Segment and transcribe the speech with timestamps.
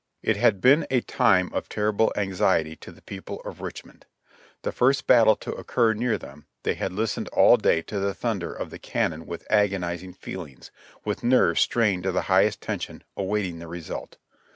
[0.23, 4.07] It had been a time of terrible anxiety to the people of Rich mond.
[4.63, 8.51] The first battle to occur near them, they had listened all day to the thunder
[8.51, 10.71] of the cannon with agonizing feelings,
[11.05, 14.17] with nerves strained to the highest tension, awaiting the result.